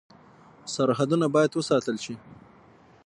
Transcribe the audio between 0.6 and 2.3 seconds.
سرحدونه باید وساتل شي